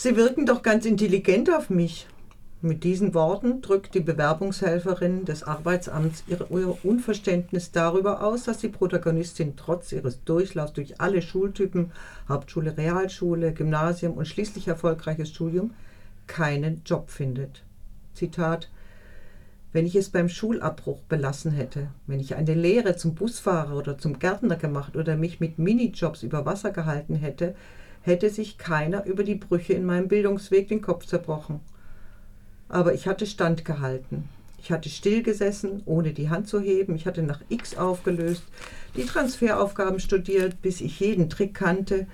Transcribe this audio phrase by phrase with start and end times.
[0.00, 2.06] Sie wirken doch ganz intelligent auf mich.
[2.62, 6.38] Mit diesen Worten drückt die Bewerbungshelferin des Arbeitsamts ihr,
[6.84, 11.90] Unverständnis darüber aus, dass die Protagonistin trotz ihres Durchlaufs durch alle Schultypen,
[12.28, 15.72] Hauptschule, Realschule, Gymnasium und schließlich erfolgreiches Studium,
[16.28, 17.64] keinen Job findet.
[18.14, 18.70] Zitat
[19.72, 24.18] wenn ich es beim Schulabbruch belassen hätte, wenn ich eine Lehre zum Busfahrer oder zum
[24.18, 27.54] Gärtner gemacht oder mich mit Minijobs über Wasser gehalten hätte,
[28.08, 31.60] hätte sich keiner über die Brüche in meinem Bildungsweg den Kopf zerbrochen.
[32.68, 34.28] Aber ich hatte standgehalten.
[34.60, 36.96] Ich hatte stillgesessen, ohne die Hand zu heben.
[36.96, 38.42] Ich hatte nach X aufgelöst,
[38.96, 42.06] die Transferaufgaben studiert, bis ich jeden Trick kannte.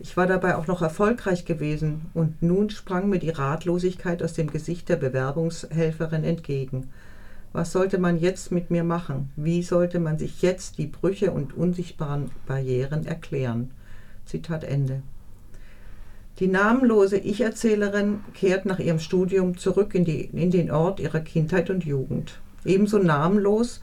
[0.00, 4.50] Ich war dabei auch noch erfolgreich gewesen und nun sprang mir die Ratlosigkeit aus dem
[4.50, 6.88] Gesicht der Bewerbungshelferin entgegen.
[7.52, 9.30] Was sollte man jetzt mit mir machen?
[9.36, 13.70] Wie sollte man sich jetzt die Brüche und unsichtbaren Barrieren erklären?
[14.24, 15.02] Zitat Ende.
[16.38, 21.68] Die namenlose Ich-Erzählerin kehrt nach ihrem Studium zurück in, die, in den Ort ihrer Kindheit
[21.68, 22.40] und Jugend.
[22.64, 23.80] Ebenso namenlos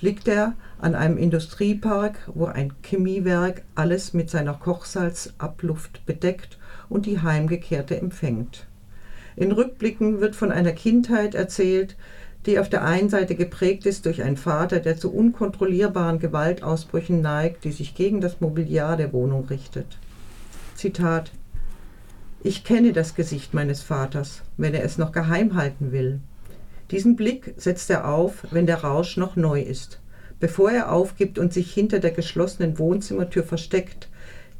[0.00, 7.20] liegt er an einem Industriepark, wo ein Chemiewerk alles mit seiner Kochsalzabluft bedeckt und die
[7.20, 8.66] Heimgekehrte empfängt.
[9.34, 11.96] In Rückblicken wird von einer Kindheit erzählt,
[12.46, 17.64] die auf der einen Seite geprägt ist durch einen Vater, der zu unkontrollierbaren Gewaltausbrüchen neigt,
[17.64, 19.98] die sich gegen das Mobiliar der Wohnung richtet.
[20.76, 21.32] Zitat
[22.42, 26.20] ich kenne das Gesicht meines Vaters, wenn er es noch geheim halten will.
[26.90, 30.00] Diesen Blick setzt er auf, wenn der Rausch noch neu ist,
[30.40, 34.08] bevor er aufgibt und sich hinter der geschlossenen Wohnzimmertür versteckt,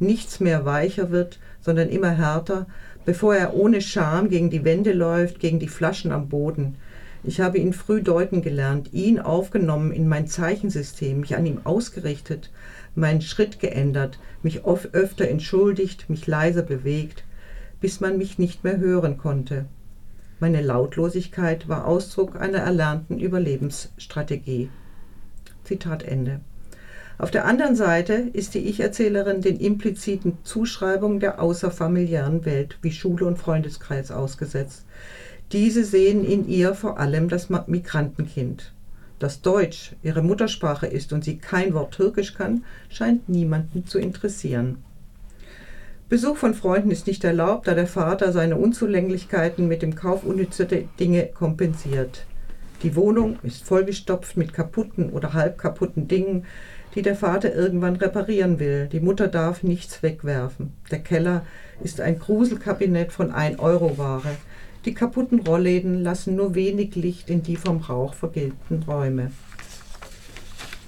[0.00, 2.66] nichts mehr weicher wird, sondern immer härter,
[3.04, 6.76] bevor er ohne Scham gegen die Wände läuft, gegen die Flaschen am Boden.
[7.24, 12.50] Ich habe ihn früh deuten gelernt, ihn aufgenommen in mein Zeichensystem, mich an ihm ausgerichtet,
[12.94, 17.24] meinen Schritt geändert, mich oft öfter entschuldigt, mich leiser bewegt,
[17.80, 19.66] bis man mich nicht mehr hören konnte.
[20.40, 24.70] Meine Lautlosigkeit war Ausdruck einer erlernten Überlebensstrategie.
[25.64, 26.40] Zitat Ende.
[27.18, 33.26] Auf der anderen Seite ist die Ich-Erzählerin den impliziten Zuschreibungen der außerfamiliären Welt wie Schule
[33.26, 34.86] und Freundeskreis ausgesetzt.
[35.50, 38.72] Diese sehen in ihr vor allem das Migrantenkind.
[39.18, 44.84] Dass Deutsch ihre Muttersprache ist und sie kein Wort Türkisch kann, scheint niemanden zu interessieren.
[46.08, 50.64] Besuch von Freunden ist nicht erlaubt, da der Vater seine Unzulänglichkeiten mit dem Kauf unnützer
[50.64, 52.24] Dinge kompensiert.
[52.82, 56.46] Die Wohnung ist vollgestopft mit kaputten oder halb kaputten Dingen,
[56.94, 58.88] die der Vater irgendwann reparieren will.
[58.90, 60.72] Die Mutter darf nichts wegwerfen.
[60.90, 61.44] Der Keller
[61.84, 64.36] ist ein Gruselkabinett von 1-Euro-Ware.
[64.86, 69.30] Die kaputten Rollläden lassen nur wenig Licht in die vom Rauch vergilbten Räume.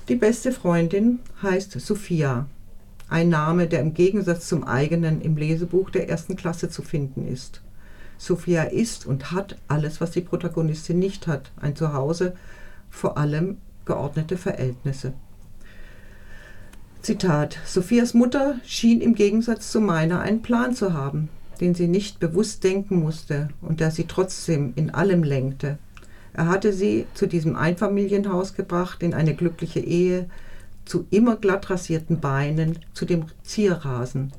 [0.09, 2.47] Die beste Freundin heißt Sophia.
[3.11, 7.61] Ein Name, der im Gegensatz zum eigenen im Lesebuch der ersten Klasse zu finden ist.
[8.19, 11.51] Sophia ist und hat alles, was die Protagonistin nicht hat.
[11.61, 12.35] Ein Zuhause,
[12.89, 15.13] vor allem geordnete Verhältnisse.
[17.03, 17.59] Zitat.
[17.67, 22.63] Sophias Mutter schien im Gegensatz zu meiner einen Plan zu haben, den sie nicht bewusst
[22.63, 25.79] denken musste und der sie trotzdem in allem lenkte.
[26.33, 30.31] Er hatte sie zu diesem Einfamilienhaus gebracht, in eine glückliche Ehe,
[30.91, 34.33] zu immer glatt rasierten Beinen, zu dem Zierrasen.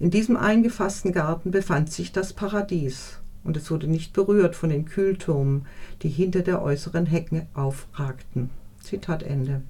[0.00, 4.86] In diesem eingefassten Garten befand sich das Paradies, und es wurde nicht berührt von den
[4.86, 5.66] Kühlturmen,
[6.02, 8.50] die hinter der äußeren Hecke aufragten.
[8.82, 9.62] Zitat Ende.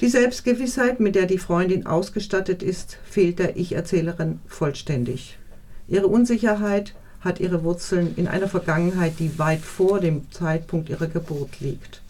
[0.00, 5.38] Die Selbstgewissheit, mit der die Freundin ausgestattet ist, fehlt der Ich-Erzählerin vollständig.
[5.86, 11.60] Ihre Unsicherheit hat ihre Wurzeln in einer Vergangenheit, die weit vor dem Zeitpunkt ihrer Geburt
[11.60, 12.00] liegt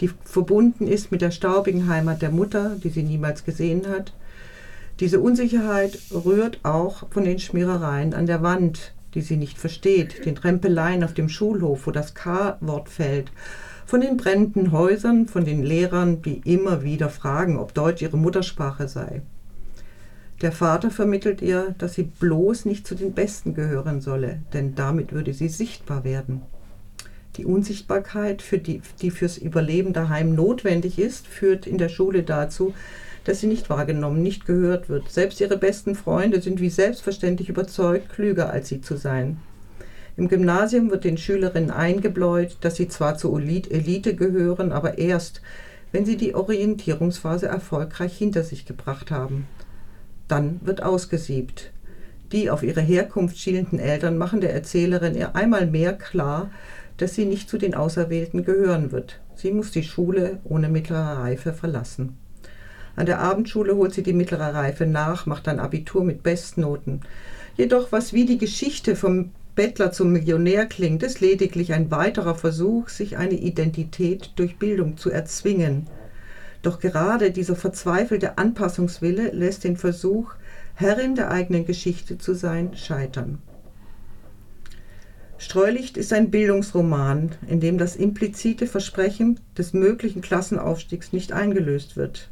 [0.00, 4.12] die verbunden ist mit der staubigen Heimat der Mutter, die sie niemals gesehen hat.
[4.98, 10.36] Diese Unsicherheit rührt auch von den Schmierereien an der Wand, die sie nicht versteht, den
[10.36, 13.32] Trempeleien auf dem Schulhof, wo das K-Wort fällt,
[13.86, 18.88] von den brennenden Häusern, von den Lehrern, die immer wieder fragen, ob Deutsch ihre Muttersprache
[18.88, 19.22] sei.
[20.42, 25.12] Der Vater vermittelt ihr, dass sie bloß nicht zu den Besten gehören solle, denn damit
[25.12, 26.42] würde sie sichtbar werden.
[27.40, 32.74] Die Unsichtbarkeit, für die, die fürs Überleben daheim notwendig ist, führt in der Schule dazu,
[33.24, 35.10] dass sie nicht wahrgenommen, nicht gehört wird.
[35.10, 39.38] Selbst ihre besten Freunde sind wie selbstverständlich überzeugt, klüger als sie zu sein.
[40.18, 45.40] Im Gymnasium wird den Schülerinnen eingebläut, dass sie zwar zur Elite gehören, aber erst,
[45.92, 49.46] wenn sie die Orientierungsphase erfolgreich hinter sich gebracht haben.
[50.28, 51.70] Dann wird ausgesiebt.
[52.32, 56.50] Die auf ihre Herkunft schielenden Eltern machen der Erzählerin ihr einmal mehr klar,
[56.96, 59.20] dass sie nicht zu den Auserwählten gehören wird.
[59.34, 62.16] Sie muss die Schule ohne mittlere Reife verlassen.
[62.94, 67.00] An der Abendschule holt sie die mittlere Reife nach, macht ein Abitur mit Bestnoten.
[67.56, 72.88] Jedoch, was wie die Geschichte vom Bettler zum Millionär klingt, ist lediglich ein weiterer Versuch,
[72.88, 75.86] sich eine Identität durch Bildung zu erzwingen.
[76.62, 80.34] Doch gerade dieser verzweifelte Anpassungswille lässt den Versuch,
[80.80, 83.36] Herrin der eigenen Geschichte zu sein, scheitern.
[85.36, 92.30] Streulicht ist ein Bildungsroman, in dem das implizite Versprechen des möglichen Klassenaufstiegs nicht eingelöst wird.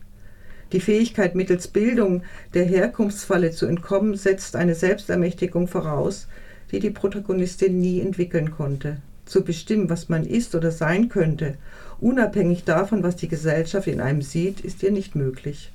[0.72, 2.22] Die Fähigkeit, mittels Bildung
[2.54, 6.26] der Herkunftsfalle zu entkommen, setzt eine Selbstermächtigung voraus,
[6.72, 9.02] die die Protagonistin nie entwickeln konnte.
[9.26, 11.58] Zu bestimmen, was man ist oder sein könnte,
[12.00, 15.70] unabhängig davon, was die Gesellschaft in einem sieht, ist ihr nicht möglich.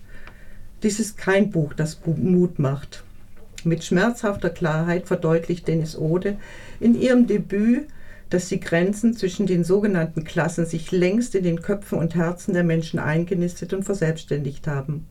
[0.83, 3.03] Dies ist kein Buch, das Mut macht.
[3.63, 6.37] Mit schmerzhafter Klarheit verdeutlicht Dennis Ode
[6.81, 7.87] in ihrem Debüt,
[8.29, 12.63] dass die Grenzen zwischen den sogenannten Klassen sich längst in den Köpfen und Herzen der
[12.63, 15.05] Menschen eingenistet und verselbstständigt haben.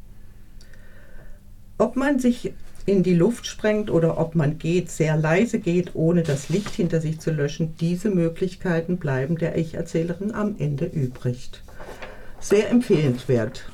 [1.78, 2.52] Ob man sich
[2.84, 7.00] in die Luft sprengt oder ob man geht, sehr leise geht, ohne das Licht hinter
[7.00, 11.50] sich zu löschen, diese Möglichkeiten bleiben der Ich-Erzählerin am Ende übrig.
[12.40, 13.64] Sehr empfehlenswert.